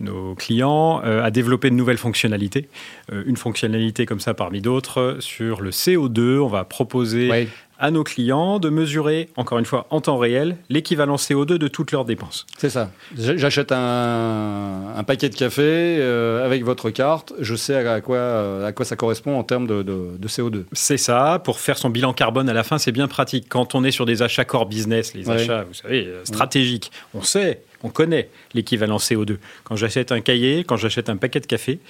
nos 0.00 0.34
clients, 0.34 1.00
à 1.00 1.30
développer 1.30 1.68
de 1.68 1.74
nouvelles 1.74 1.98
fonctionnalités. 1.98 2.70
une 3.12 3.36
fonctionnalité 3.36 4.06
comme 4.06 4.20
ça 4.20 4.32
parmi 4.32 4.62
d'autres 4.62 5.18
sur 5.20 5.60
le 5.60 5.70
CO2, 5.70 6.38
on 6.38 6.48
va 6.48 6.64
proposer 6.64 7.48
à 7.80 7.90
nos 7.90 8.04
clients 8.04 8.58
de 8.58 8.68
mesurer, 8.68 9.30
encore 9.36 9.58
une 9.58 9.64
fois, 9.64 9.86
en 9.90 10.00
temps 10.00 10.18
réel, 10.18 10.56
l'équivalent 10.68 11.16
CO2 11.16 11.54
de 11.54 11.66
toutes 11.66 11.92
leurs 11.92 12.04
dépenses. 12.04 12.46
C'est 12.58 12.70
ça. 12.70 12.90
J'achète 13.16 13.72
un, 13.72 15.02
paquet 15.06 15.30
de 15.30 15.34
café 15.34 15.62
euh, 15.62 16.44
avec 16.44 16.62
votre 16.62 16.90
carte, 16.90 17.32
je 17.40 17.56
sais 17.56 17.74
à 17.74 18.00
quoi, 18.00 18.18
euh, 18.18 18.66
à 18.66 18.72
quoi 18.72 18.84
ça 18.84 18.94
correspond 18.96 19.36
en 19.36 19.42
termes 19.42 19.66
de, 19.66 19.82
CO2. 20.26 20.64
C'est 20.72 20.98
ça. 20.98 21.40
Pour 21.42 21.58
faire 21.58 21.78
son 21.78 21.90
bilan 21.90 22.12
carbone 22.12 22.48
à 22.48 22.52
la 22.52 22.62
fin, 22.62 22.78
c'est 22.78 22.92
bien 22.92 23.08
pratique. 23.08 23.46
Quand 23.48 23.74
on 23.74 23.82
est 23.82 23.90
sur 23.90 24.06
des 24.06 24.22
achats 24.22 24.44
core 24.44 24.66
business, 24.66 25.14
les 25.14 25.28
achats, 25.28 25.64
vous 25.64 25.74
savez, 25.74 26.06
euh, 26.06 26.24
stratégiques, 26.24 26.92
on 27.14 27.22
sait 27.22 27.62
on 27.82 27.88
connaît 27.88 28.28
l'équivalent 28.54 28.98
CO2. 28.98 29.38
Quand 29.64 29.76
j'achète 29.76 30.12
un 30.12 30.20
cahier, 30.20 30.64
quand 30.64 30.76
j'achète 30.76 31.08
un 31.08 31.16
paquet 31.16 31.40
de 31.40 31.46
café, 31.46 31.80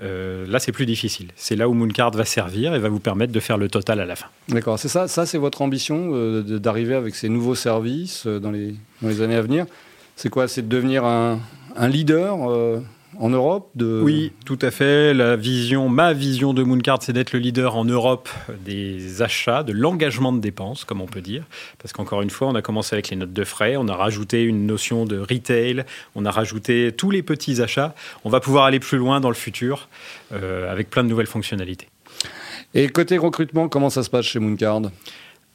euh, 0.00 0.46
là 0.46 0.58
c'est 0.58 0.72
plus 0.72 0.86
difficile. 0.86 1.28
C'est 1.36 1.56
là 1.56 1.68
où 1.68 1.74
Mooncard 1.74 2.12
va 2.12 2.24
servir 2.24 2.74
et 2.74 2.78
va 2.78 2.88
vous 2.88 3.00
permettre 3.00 3.32
de 3.32 3.40
faire 3.40 3.58
le 3.58 3.68
total 3.68 4.00
à 4.00 4.04
la 4.04 4.16
fin. 4.16 4.26
D'accord, 4.48 4.78
c'est 4.78 4.88
ça, 4.88 5.08
ça 5.08 5.26
c'est 5.26 5.38
votre 5.38 5.62
ambition 5.62 6.10
euh, 6.12 6.42
d'arriver 6.58 6.94
avec 6.94 7.14
ces 7.14 7.28
nouveaux 7.28 7.54
services 7.54 8.26
euh, 8.26 8.38
dans, 8.38 8.50
les, 8.50 8.74
années 9.20 9.36
à 9.36 9.42
venir. 9.42 9.66
C'est 10.16 10.28
quoi? 10.28 10.48
C'est 10.48 10.62
de 10.62 10.68
devenir 10.68 11.04
un, 11.04 11.40
leader 11.88 12.36
en 13.16 13.30
Europe 13.30 13.70
de... 13.74 14.00
Oui, 14.02 14.32
tout 14.44 14.58
à 14.62 14.70
fait. 14.70 15.14
La 15.14 15.36
vision, 15.36 15.88
ma 15.88 16.12
vision 16.12 16.54
de 16.54 16.62
Mooncard, 16.62 17.02
c'est 17.02 17.12
d'être 17.12 17.32
le 17.32 17.38
leader 17.38 17.76
en 17.76 17.84
Europe 17.84 18.28
des 18.64 19.22
achats, 19.22 19.62
de 19.62 19.72
l'engagement 19.72 20.32
de 20.32 20.40
dépenses, 20.40 20.84
comme 20.84 21.00
on 21.00 21.06
peut 21.06 21.20
dire. 21.20 21.44
Parce 21.78 21.92
qu'encore 21.92 22.22
une 22.22 22.30
fois, 22.30 22.48
on 22.48 22.54
a 22.54 22.62
commencé 22.62 22.94
avec 22.94 23.08
les 23.10 23.16
notes 23.16 23.32
de 23.32 23.44
frais, 23.44 23.76
on 23.76 23.88
a 23.88 23.94
rajouté 23.94 24.42
une 24.42 24.66
notion 24.66 25.04
de 25.04 25.18
retail, 25.18 25.84
on 26.14 26.24
a 26.24 26.30
rajouté 26.30 26.92
tous 26.96 27.10
les 27.10 27.22
petits 27.22 27.60
achats. 27.62 27.94
On 28.24 28.30
va 28.30 28.40
pouvoir 28.40 28.64
aller 28.64 28.80
plus 28.80 28.98
loin 28.98 29.20
dans 29.20 29.30
le 29.30 29.34
futur 29.34 29.88
euh, 30.32 30.70
avec 30.70 30.90
plein 30.90 31.04
de 31.04 31.08
nouvelles 31.08 31.26
fonctionnalités. 31.26 31.88
Et 32.74 32.88
côté 32.88 33.16
recrutement, 33.16 33.68
comment 33.68 33.90
ça 33.90 34.02
se 34.02 34.10
passe 34.10 34.26
chez 34.26 34.38
Mooncard? 34.38 34.82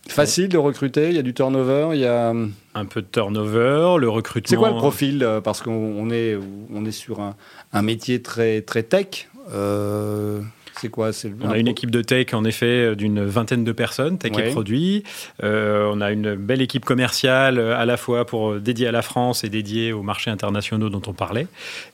Facile 0.08 0.50
de 0.50 0.58
recruter, 0.58 1.10
il 1.10 1.16
y 1.16 1.20
a 1.20 1.22
du 1.22 1.34
turnover, 1.34 1.90
il 1.94 2.02
y 2.02 2.06
a... 2.06 2.34
Un 2.76 2.86
peu 2.86 3.02
de 3.02 3.08
turnover, 3.08 3.96
le 4.00 4.10
recrutement... 4.10 4.50
C'est 4.50 4.58
quoi 4.58 4.70
le 4.70 4.76
profil 4.76 5.24
euh, 5.24 5.40
Parce 5.40 5.62
qu'on 5.62 6.10
est, 6.10 6.38
on 6.74 6.86
est 6.86 6.92
sur 6.92 7.22
un, 7.22 7.82
métier 7.82 8.22
très, 8.22 8.62
très 8.62 8.84
tech. 8.84 9.30
Euh, 9.54 10.42
c'est 10.82 10.90
quoi 10.90 11.12
On 11.42 11.52
a 11.52 11.58
une 11.58 11.70
équipe 11.70 11.90
de 11.90 12.02
tech, 12.02 12.34
en 12.34 12.44
effet, 12.44 12.96
d'une 12.96 13.24
vingtaine 13.24 13.64
de 13.64 13.72
personnes, 13.72 14.18
tech 14.18 14.34
et 14.38 14.52
produits. 14.52 15.04
Euh, 15.44 15.90
on 15.94 16.02
a 16.02 16.12
une 16.12 16.36
belle 16.36 16.62
équipe 16.62 16.84
commerciale, 16.84 17.60
à 17.60 17.86
la 17.86 17.96
fois 17.96 18.26
pour 18.26 18.56
dédiée 18.56 18.88
à 18.88 18.92
la 18.92 19.04
France 19.04 19.44
et 19.46 19.50
dédiée 19.50 19.94
aux 19.94 20.04
marchés 20.04 20.32
internationaux 20.32 20.90
dont 20.90 21.02
on 21.08 21.14
parlait, 21.14 21.48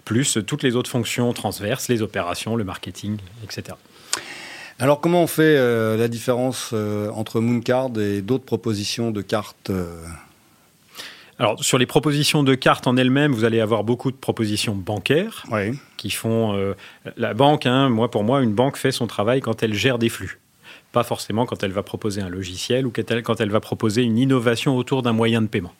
plus 0.05 0.39
toutes 0.47 0.63
les 0.63 0.75
autres 0.75 0.89
fonctions 0.89 1.31
transverses, 1.33 1.89
les 1.89 2.01
opérations, 2.01 2.55
le 2.55 2.63
marketing, 2.63 3.17
etc. 3.43 3.75
Alors 4.79 5.01
comment 5.01 5.21
on 5.21 5.27
fait 5.27 5.57
euh, 5.57 5.97
la 5.97 6.07
différence 6.07 6.71
euh, 6.73 7.11
entre 7.11 7.41
Mooncard 7.41 7.89
et 7.99 8.21
d'autres 8.21 8.45
propositions 8.45 9.11
de 9.11 9.21
cartes 9.21 9.69
euh? 9.69 10.03
Alors, 11.37 11.63
sur 11.63 11.77
les 11.77 11.85
propositions 11.85 12.43
de 12.43 12.53
cartes 12.53 12.85
en 12.85 12.97
elles-mêmes, 12.97 13.31
vous 13.31 13.45
allez 13.45 13.61
avoir 13.61 13.85
beaucoup 13.85 14.11
de 14.11 14.17
propositions 14.17 14.75
bancaires 14.75 15.45
qui 15.95 16.09
font. 16.09 16.73
la 17.15 17.33
banque, 17.33 17.65
hein, 17.65 17.87
moi, 17.87 18.11
pour 18.11 18.25
moi, 18.25 18.41
une 18.41 18.53
banque 18.53 18.75
fait 18.75 18.91
son 18.91 19.07
travail 19.07 19.39
quand 19.39 19.63
elle 19.63 19.73
gère 19.73 19.99
des 19.99 20.09
flux 20.09 20.41
pas 20.91 21.03
forcément 21.03 21.45
quand 21.45 21.63
elle 21.63 21.71
va 21.71 21.83
proposer 21.83 22.21
un 22.21 22.29
logiciel 22.29 22.87
ou 22.87 22.91
quand 22.91 23.41
elle, 23.41 23.51
va 23.51 23.59
proposer 23.59 24.01
une 24.01 24.17
innovation 24.17 24.75
autour 24.75 25.03
d'un 25.03 25.13
moyen 25.13 25.41
de 25.41 25.47
paiement. 25.47 25.73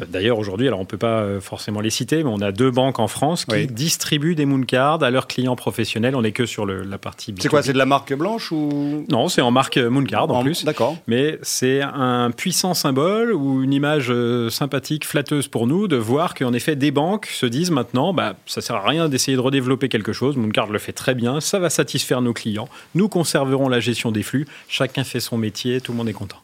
Euh, 0.00 0.04
d'ailleurs, 0.08 0.38
aujourd'hui, 0.38 0.66
alors 0.66 0.80
on 0.80 0.82
ne 0.82 0.88
peut 0.88 0.98
pas 0.98 1.20
euh, 1.20 1.40
forcément 1.40 1.80
les 1.80 1.90
citer, 1.90 2.24
mais 2.24 2.30
on 2.30 2.40
a 2.40 2.50
deux 2.50 2.70
banques 2.70 2.98
en 2.98 3.08
France 3.08 3.44
qui 3.44 3.66
distribuent 3.68 4.34
des 4.34 4.46
Mooncards 4.46 5.02
à 5.02 5.10
leurs 5.10 5.28
clients 5.28 5.56
professionnels. 5.56 6.16
On 6.16 6.22
n'est 6.22 6.32
que 6.32 6.46
sur 6.46 6.66
la 6.66 6.98
partie. 6.98 7.34
C'est 7.38 7.48
quoi 7.48 7.62
C'est 7.62 7.72
de 7.72 7.78
la 7.78 7.86
marque 7.86 8.12
blanche 8.14 8.50
ou? 8.50 9.06
Non, 9.08 9.28
c'est 9.28 9.42
en 9.42 9.50
marque 9.50 9.78
Mooncard 9.78 10.30
en, 10.30 10.42
plus. 10.42 10.64
D'accord. 10.64 10.96
Mais 11.06 11.38
c'est 11.42 11.80
un 11.82 12.30
puissant 12.30 12.74
symbole 12.74 13.32
ou 13.32 13.62
une 13.62 13.72
image 13.72 14.08
euh, 14.10 14.50
sympathique, 14.50 15.04
flatteuse 15.04 15.48
pour 15.48 15.66
nous 15.66 15.86
de 15.86 15.96
voir 15.96 16.34
qu'en 16.34 16.52
effet 16.52 16.74
des 16.74 16.90
banques 16.90 17.26
se 17.26 17.46
disent 17.46 17.70
maintenant, 17.70 18.12
bah, 18.12 18.34
ça 18.46 18.60
sert 18.60 18.76
à 18.76 18.88
rien 18.88 19.08
d'essayer 19.08 19.36
de 19.36 19.42
redévelopper 19.42 19.88
quelque 19.88 20.12
chose. 20.12 20.36
Mooncard 20.36 20.68
le 20.68 20.78
fait 20.78 20.92
très 20.92 21.14
bien, 21.14 21.40
ça 21.40 21.58
va 21.58 21.70
satisfaire 21.70 22.22
nos 22.22 22.32
clients. 22.32 22.68
Nous 22.94 23.08
conserverons 23.08 23.68
la 23.68 23.80
gestion 23.80 24.10
des 24.10 24.22
flux 24.22 24.47
chacun 24.68 25.04
fait 25.04 25.20
son 25.20 25.38
métier, 25.38 25.80
tout 25.80 25.92
le 25.92 25.98
monde 25.98 26.08
est 26.08 26.12
content. 26.12 26.38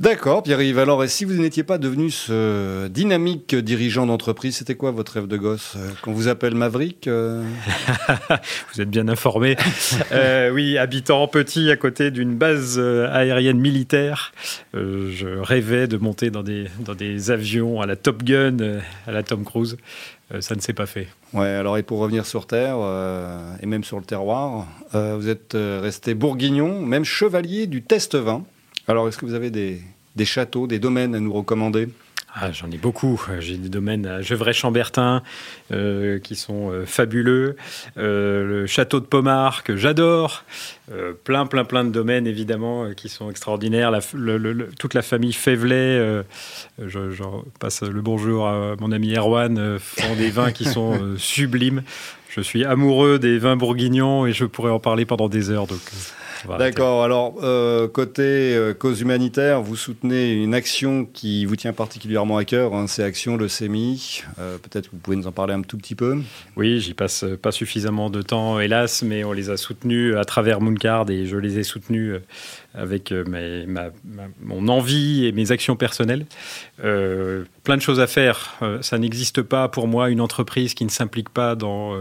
D'accord, 0.00 0.42
Pierre-Yves. 0.42 0.78
Alors, 0.78 1.06
si 1.08 1.26
vous 1.26 1.34
n'étiez 1.34 1.62
pas 1.62 1.76
devenu 1.76 2.10
ce 2.10 2.88
dynamique 2.88 3.54
dirigeant 3.54 4.06
d'entreprise, 4.06 4.56
c'était 4.56 4.74
quoi 4.74 4.92
votre 4.92 5.12
rêve 5.12 5.26
de 5.26 5.36
gosse 5.36 5.74
euh, 5.76 5.90
Qu'on 6.00 6.14
vous 6.14 6.28
appelle 6.28 6.54
Maverick 6.54 7.06
euh 7.06 7.44
Vous 8.72 8.80
êtes 8.80 8.88
bien 8.88 9.08
informé. 9.08 9.56
Euh, 10.12 10.48
oui, 10.52 10.78
habitant 10.78 11.28
petit 11.28 11.70
à 11.70 11.76
côté 11.76 12.10
d'une 12.10 12.34
base 12.34 12.78
aérienne 12.78 13.58
militaire, 13.58 14.32
je 14.72 15.38
rêvais 15.38 15.86
de 15.86 15.98
monter 15.98 16.30
dans 16.30 16.42
des, 16.42 16.68
dans 16.78 16.94
des 16.94 17.30
avions 17.30 17.82
à 17.82 17.86
la 17.86 17.96
Top 17.96 18.22
Gun, 18.22 18.56
à 19.06 19.12
la 19.12 19.22
Tom 19.22 19.44
Cruise. 19.44 19.76
Ça 20.38 20.54
ne 20.54 20.60
s'est 20.60 20.72
pas 20.72 20.86
fait. 20.86 21.08
Ouais, 21.32 21.48
alors 21.48 21.76
et 21.76 21.82
pour 21.82 21.98
revenir 21.98 22.24
sur 22.24 22.46
Terre, 22.46 22.76
et 23.60 23.66
même 23.66 23.82
sur 23.82 23.98
le 23.98 24.04
terroir, 24.04 24.66
vous 24.92 25.28
êtes 25.28 25.54
resté 25.54 26.14
bourguignon, 26.14 26.80
même 26.80 27.04
chevalier 27.04 27.66
du 27.66 27.82
test 27.82 28.14
vin. 28.14 28.44
Alors, 28.90 29.06
est-ce 29.08 29.18
que 29.18 29.26
vous 29.26 29.34
avez 29.34 29.50
des, 29.50 29.80
châteaux, 30.24 30.66
des 30.66 30.78
domaines 30.78 31.14
à 31.14 31.20
nous 31.20 31.32
recommander? 31.32 31.88
Ah, 32.34 32.52
J'en 32.52 32.70
ai 32.70 32.78
beaucoup. 32.78 33.20
J'ai 33.40 33.56
des 33.56 33.68
domaines 33.68 34.06
à 34.06 34.22
Gevrey-Chambertin 34.22 35.22
euh, 35.72 36.18
qui 36.18 36.36
sont 36.36 36.70
euh, 36.70 36.86
fabuleux. 36.86 37.56
Euh, 37.98 38.44
le 38.44 38.66
château 38.66 39.00
de 39.00 39.06
Pomard 39.06 39.64
que 39.64 39.76
j'adore. 39.76 40.44
plein, 41.24 41.46
plein, 41.46 41.64
plein 41.64 41.84
de 41.84 41.90
domaines 41.90 42.26
évidemment 42.26 42.92
qui 42.94 43.08
sont 43.08 43.30
extraordinaires. 43.30 43.92
toute 44.78 44.94
la 44.94 45.02
famille 45.02 45.32
Févelet, 45.32 46.24
je, 46.78 47.22
passe 47.60 47.82
le 47.82 48.00
bonjour 48.00 48.48
à 48.48 48.74
mon 48.80 48.90
ami 48.90 49.14
Erwan, 49.14 49.78
font 49.78 50.16
des 50.16 50.30
vins 50.30 50.50
qui 50.50 50.64
sont 50.64 51.16
sublimes. 51.16 51.82
Je 52.30 52.40
suis 52.40 52.64
amoureux 52.64 53.18
des 53.18 53.38
vins 53.38 53.56
bourguignons 53.56 54.24
et 54.24 54.32
je 54.32 54.44
pourrais 54.44 54.70
en 54.70 54.78
parler 54.78 55.04
pendant 55.04 55.28
des 55.28 55.50
heures. 55.50 55.66
Donc. 55.66 55.80
D'accord. 56.58 57.04
Alors, 57.04 57.34
euh, 57.42 57.88
côté 57.88 58.22
euh, 58.22 58.72
cause 58.72 59.00
humanitaire, 59.00 59.60
vous 59.62 59.76
soutenez 59.76 60.32
une 60.32 60.54
action 60.54 61.04
qui 61.04 61.44
vous 61.44 61.56
tient 61.56 61.72
particulièrement 61.72 62.36
à 62.36 62.44
cœur. 62.44 62.74
Hein, 62.74 62.86
c'est 62.86 63.02
Action 63.02 63.36
Leucémie. 63.36 64.22
Euh, 64.38 64.58
Peut-être 64.58 64.86
que 64.86 64.92
vous 64.92 64.98
pouvez 64.98 65.16
nous 65.16 65.26
en 65.26 65.32
parler 65.32 65.54
un 65.54 65.62
tout 65.62 65.76
petit 65.76 65.94
peu. 65.94 66.18
Oui, 66.56 66.80
j'y 66.80 66.94
passe 66.94 67.24
pas 67.42 67.52
suffisamment 67.52 68.10
de 68.10 68.22
temps, 68.22 68.60
hélas, 68.60 69.02
mais 69.02 69.24
on 69.24 69.32
les 69.32 69.50
a 69.50 69.56
soutenus 69.56 70.16
à 70.16 70.24
travers 70.24 70.60
Mooncard 70.60 71.10
et 71.10 71.26
je 71.26 71.36
les 71.36 71.58
ai 71.58 71.62
soutenus 71.62 72.14
avec 72.74 73.12
ma, 73.12 73.90
mon 74.40 74.68
envie 74.68 75.26
et 75.26 75.32
mes 75.32 75.52
actions 75.52 75.76
personnelles. 75.76 76.26
plein 76.78 77.76
de 77.76 77.82
choses 77.82 78.00
à 78.00 78.06
faire. 78.06 78.58
ça 78.80 78.98
n'existe 78.98 79.42
pas 79.42 79.68
pour 79.68 79.88
moi 79.88 80.10
une 80.10 80.20
entreprise 80.20 80.74
qui 80.74 80.84
ne 80.84 80.90
s'implique 80.90 81.30
pas 81.30 81.54
dans 81.56 81.96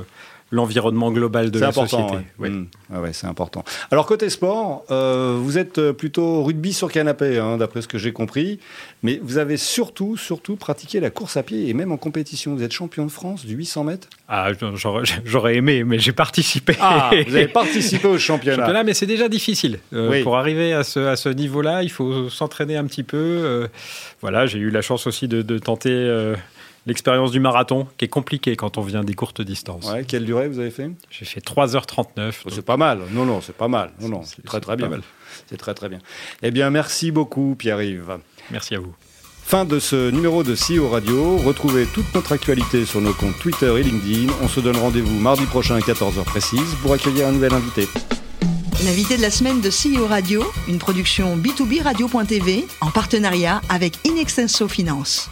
l'environnement 0.51 1.11
global 1.11 1.51
de 1.51 1.59
la 1.59 1.71
société. 1.71 2.17
Oui. 2.39 2.49
Mmh. 2.49 2.67
ouais, 3.01 3.13
c'est 3.13 3.27
important. 3.27 3.63
Alors 3.91 4.05
côté 4.05 4.29
sport, 4.29 4.83
euh, 4.89 5.37
vous 5.39 5.57
êtes 5.57 5.91
plutôt 5.91 6.43
rugby 6.43 6.73
sur 6.73 6.91
canapé, 6.91 7.37
hein, 7.37 7.57
d'après 7.57 7.81
ce 7.81 7.87
que 7.87 7.97
j'ai 7.97 8.11
compris, 8.11 8.59
mais 9.03 9.19
vous 9.23 9.37
avez 9.37 9.57
surtout, 9.57 10.17
surtout 10.17 10.55
pratiqué 10.55 10.99
la 10.99 11.09
course 11.09 11.37
à 11.37 11.43
pied 11.43 11.69
et 11.69 11.73
même 11.73 11.91
en 11.91 11.97
compétition. 11.97 12.55
Vous 12.55 12.63
êtes 12.63 12.71
champion 12.71 13.05
de 13.05 13.11
France 13.11 13.45
du 13.45 13.55
800 13.55 13.83
mètres. 13.83 14.07
Ah, 14.27 14.49
j'aurais 15.25 15.55
aimé, 15.55 15.83
mais 15.83 15.99
j'ai 15.99 16.11
participé. 16.11 16.75
Ah, 16.81 17.11
vous 17.27 17.35
avez 17.35 17.47
participé 17.47 18.07
au 18.07 18.17
championnat. 18.17 18.57
championnat 18.57 18.83
mais 18.83 18.93
c'est 18.93 19.05
déjà 19.05 19.29
difficile. 19.29 19.79
Euh, 19.93 20.23
pour 20.23 20.37
arriver 20.37 20.73
à 20.73 20.83
ce, 20.83 20.99
à 20.99 21.15
ce 21.15 21.29
niveau-là, 21.29 21.83
il 21.83 21.91
faut 21.91 22.29
s'entraîner 22.29 22.77
un 22.77 22.85
petit 22.85 23.03
peu. 23.03 23.17
Euh, 23.17 23.67
voilà, 24.21 24.45
j'ai 24.45 24.59
eu 24.59 24.69
la 24.69 24.81
chance 24.81 25.07
aussi 25.07 25.27
de, 25.27 25.41
de 25.41 25.57
tenter 25.57 26.35
l'expérience 26.89 27.31
du 27.31 27.39
marathon, 27.39 27.87
qui 27.97 28.05
est 28.05 28.09
compliquée 28.09 28.55
quand 28.57 28.77
on 28.77 28.81
vient 28.81 29.03
des 29.03 29.13
courtes 29.13 29.41
distances. 29.41 29.89
Ouais, 29.89 30.03
quelle 30.03 30.25
durée 30.25 30.49
vous 30.49 30.59
avez 30.59 30.71
fait? 30.71 30.91
J'ai 31.09 31.25
fait 31.25 31.39
3h39. 31.39 32.33
Oh, 32.45 32.49
c'est 32.51 32.65
pas 32.65 32.75
mal. 32.77 32.99
Non, 33.11 33.25
non, 33.25 33.39
c'est 33.41 33.55
pas 33.55 33.69
mal. 33.69 33.91
Non, 34.01 34.09
non, 34.09 34.21
c'est 34.23 34.43
très 34.43 34.59
très 34.59 34.75
bien. 34.75 34.89
C'est 35.47 35.57
très 35.57 35.73
très 35.73 35.87
bien. 35.87 35.99
Eh 36.43 36.51
bien, 36.51 36.69
merci 36.69 37.11
beaucoup, 37.11 37.55
Pierre-Yves. 37.57 38.17
Merci 38.51 38.75
à 38.75 38.79
vous. 38.79 38.93
Fin 39.43 39.65
de 39.65 39.79
ce 39.79 40.11
numéro 40.11 40.43
de 40.43 40.53
CEO 40.53 40.89
Radio. 40.89 41.37
Retrouvez 41.37 41.85
toute 41.87 42.13
notre 42.13 42.33
actualité 42.33 42.85
sur 42.85 43.01
nos 43.01 43.13
comptes 43.13 43.39
Twitter 43.39 43.73
et 43.79 43.83
LinkedIn. 43.83 44.31
On 44.43 44.47
se 44.47 44.59
donne 44.59 44.77
rendez-vous 44.77 45.19
mardi 45.19 45.45
prochain 45.45 45.75
à 45.75 45.79
14h 45.79 46.23
précise 46.23 46.75
pour 46.81 46.93
accueillir 46.93 47.27
un 47.27 47.31
nouvel 47.31 47.53
invité. 47.53 47.87
L'invité 48.85 49.17
de 49.17 49.21
la 49.21 49.31
semaine 49.31 49.59
de 49.59 49.69
CEO 49.69 50.05
Radio, 50.07 50.43
une 50.67 50.77
production 50.77 51.35
B2B 51.35 51.81
Radio.tv 51.81 52.65
en 52.81 52.91
partenariat 52.91 53.61
avec 53.69 53.97
Inextenso 54.05 54.67
Finance. 54.67 55.29